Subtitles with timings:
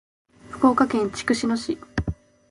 [0.49, 1.77] 福岡県筑紫野市